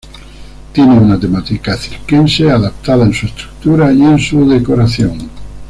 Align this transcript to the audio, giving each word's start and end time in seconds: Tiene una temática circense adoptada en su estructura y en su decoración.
Tiene 0.73 0.97
una 0.97 1.19
temática 1.19 1.77
circense 1.77 2.49
adoptada 2.49 3.03
en 3.05 3.13
su 3.13 3.27
estructura 3.27 3.93
y 3.93 4.01
en 4.01 4.17
su 4.17 4.49
decoración. 4.49 5.29